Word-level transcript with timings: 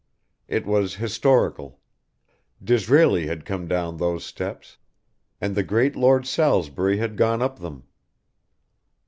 It 0.47 0.65
was 0.65 0.95
historical. 0.95 1.79
Disraeli 2.63 3.27
had 3.27 3.45
come 3.45 3.67
down 3.67 3.97
those 3.97 4.25
steps, 4.25 4.77
and 5.39 5.53
the 5.53 5.61
great 5.61 5.95
Lord 5.95 6.25
Salisbury 6.25 6.97
had 6.97 7.15
gone 7.15 7.39
up 7.43 7.59
them. 7.59 7.83